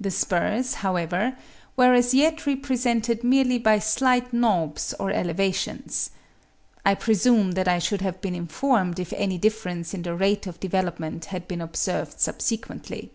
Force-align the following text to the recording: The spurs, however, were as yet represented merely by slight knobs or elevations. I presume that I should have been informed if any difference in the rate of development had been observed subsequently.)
The 0.00 0.10
spurs, 0.10 0.74
however, 0.74 1.36
were 1.76 1.94
as 1.94 2.12
yet 2.12 2.46
represented 2.48 3.22
merely 3.22 3.60
by 3.60 3.78
slight 3.78 4.32
knobs 4.32 4.92
or 4.98 5.12
elevations. 5.12 6.10
I 6.84 6.96
presume 6.96 7.52
that 7.52 7.68
I 7.68 7.78
should 7.78 8.00
have 8.00 8.20
been 8.20 8.34
informed 8.34 8.98
if 8.98 9.12
any 9.12 9.38
difference 9.38 9.94
in 9.94 10.02
the 10.02 10.16
rate 10.16 10.48
of 10.48 10.58
development 10.58 11.26
had 11.26 11.46
been 11.46 11.60
observed 11.60 12.18
subsequently.) 12.18 13.12